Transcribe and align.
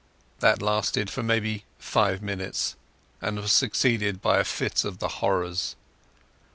That 0.39 0.63
lasted 0.63 1.11
for 1.11 1.21
maybe 1.21 1.63
five 1.77 2.23
minutes, 2.23 2.75
and 3.21 3.39
was 3.39 3.51
succeeded 3.51 4.19
by 4.19 4.39
a 4.39 4.43
fit 4.43 4.83
of 4.83 4.97
the 4.97 5.07
horrors. 5.21 5.75